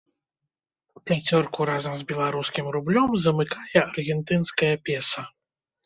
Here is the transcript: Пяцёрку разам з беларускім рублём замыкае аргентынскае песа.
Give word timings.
Пяцёрку 1.09 1.67
разам 1.71 1.93
з 2.01 2.09
беларускім 2.13 2.73
рублём 2.79 3.09
замыкае 3.29 3.77
аргентынскае 3.89 4.75
песа. 4.89 5.21